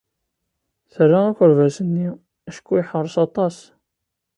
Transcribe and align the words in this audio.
Terra 0.91 1.19
akerbas-nni 1.29 2.07
acku 2.49 2.73
yeḥṛes 2.77 3.15
aṭas. 3.25 3.57